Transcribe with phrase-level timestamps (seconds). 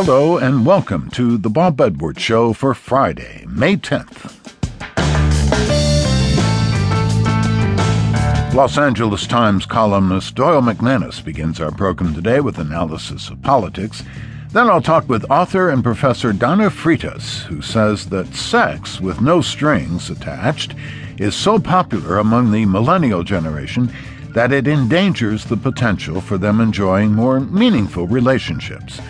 [0.00, 4.32] Hello and welcome to the Bob Edwards Show for Friday, May 10th.
[8.54, 14.04] Los Angeles Times columnist Doyle McManus begins our program today with analysis of politics.
[14.52, 19.40] Then I'll talk with author and professor Donna Freitas, who says that sex with no
[19.40, 20.76] strings attached
[21.18, 23.92] is so popular among the millennial generation
[24.28, 29.00] that it endangers the potential for them enjoying more meaningful relationships.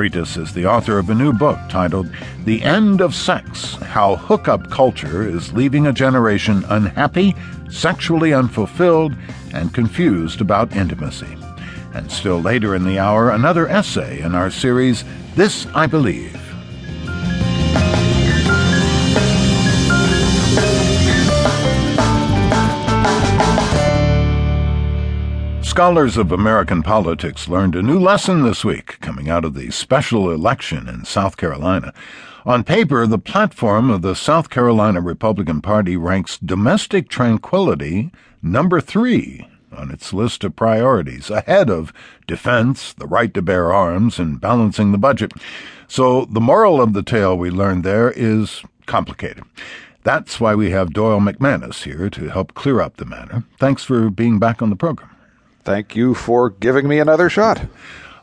[0.00, 2.10] Freitas is the author of a new book titled
[2.46, 7.36] The End of Sex How Hookup Culture is Leaving a Generation Unhappy,
[7.68, 9.14] Sexually Unfulfilled,
[9.52, 11.36] and Confused About Intimacy.
[11.92, 16.49] And still later in the hour, another essay in our series, This I Believe.
[25.70, 30.32] Scholars of American politics learned a new lesson this week coming out of the special
[30.32, 31.94] election in South Carolina.
[32.44, 38.10] On paper, the platform of the South Carolina Republican Party ranks domestic tranquility
[38.42, 41.92] number three on its list of priorities, ahead of
[42.26, 45.32] defense, the right to bear arms, and balancing the budget.
[45.86, 49.44] So the moral of the tale we learned there is complicated.
[50.02, 53.44] That's why we have Doyle McManus here to help clear up the matter.
[53.60, 55.10] Thanks for being back on the program.
[55.64, 57.62] Thank you for giving me another shot.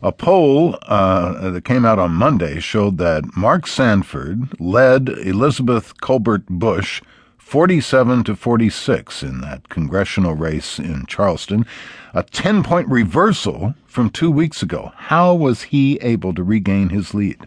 [0.01, 6.45] A poll uh, that came out on Monday showed that Mark Sanford led Elizabeth Colbert
[6.49, 7.01] Busch
[7.37, 11.65] 47 to 46 in that congressional race in Charleston,
[12.13, 14.91] a 10 point reversal from two weeks ago.
[14.95, 17.37] How was he able to regain his lead?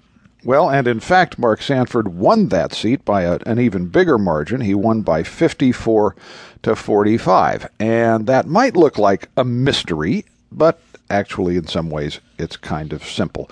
[0.43, 4.63] Well, and in fact, Mark Sanford won that seat by a, an even bigger margin.
[4.63, 6.17] He won by 54
[6.63, 7.69] to 45.
[7.79, 10.81] And that might look like a mystery, but
[11.11, 13.51] actually, in some ways, it's kind of simple.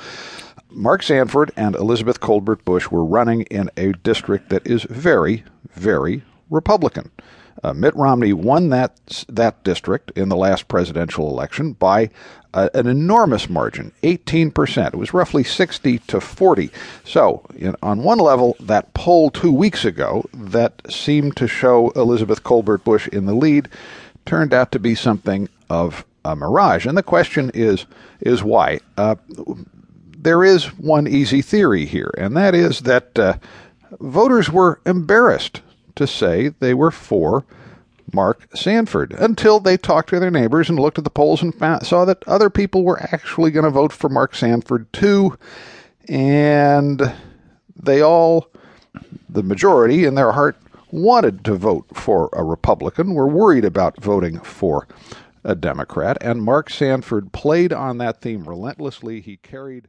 [0.70, 5.44] Mark Sanford and Elizabeth Colbert Busch were running in a district that is very,
[5.75, 7.11] very Republican.
[7.62, 12.10] Uh, Mitt Romney won that that district in the last presidential election by
[12.54, 14.86] uh, an enormous margin, 18%.
[14.86, 16.70] It was roughly 60 to 40.
[17.04, 22.42] So, know, on one level, that poll two weeks ago that seemed to show Elizabeth
[22.42, 23.68] Colbert Busch in the lead
[24.24, 26.86] turned out to be something of a mirage.
[26.86, 27.86] And the question is
[28.20, 28.80] is why?
[28.97, 29.16] Uh,
[30.16, 33.34] there is one easy theory here, and that is that uh,
[34.00, 35.62] voters were embarrassed
[35.98, 37.44] to say they were for
[38.12, 41.86] Mark Sanford until they talked to their neighbors and looked at the polls and found,
[41.86, 45.36] saw that other people were actually going to vote for Mark Sanford too.
[46.09, 47.12] And
[47.76, 48.48] they all,
[49.28, 50.56] the majority in their heart,
[50.91, 54.88] wanted to vote for a Republican, were worried about voting for
[55.44, 56.16] a Democrat.
[56.22, 59.20] And Mark Sanford played on that theme relentlessly.
[59.20, 59.86] He carried